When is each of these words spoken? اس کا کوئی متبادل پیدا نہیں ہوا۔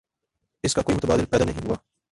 اس 0.63 0.73
کا 0.73 0.81
کوئی 0.81 0.95
متبادل 0.95 1.25
پیدا 1.25 1.45
نہیں 1.45 1.65
ہوا۔ 1.65 1.75